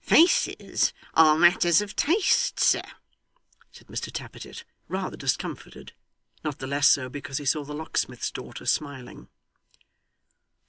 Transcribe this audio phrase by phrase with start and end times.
[0.00, 2.82] 'Faces are matters of taste, sir,'
[3.70, 5.92] said Mr Tappertit, rather discomfited;
[6.42, 9.28] not the less so because he saw the locksmith's daughter smiling.